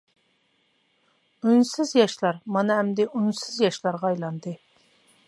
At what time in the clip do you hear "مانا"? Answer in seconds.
2.57-2.79